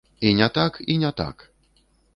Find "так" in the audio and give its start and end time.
0.49-0.81, 1.11-1.49